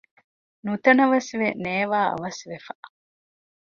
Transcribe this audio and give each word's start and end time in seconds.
ނުތަނަވަސްވެ 0.65 1.47
ނޭވާއަވަސް 1.63 2.41
ވެފަ 2.51 2.73